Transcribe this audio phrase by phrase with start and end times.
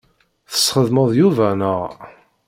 [0.51, 1.81] Tesxedmeḍ Yuba, naɣ?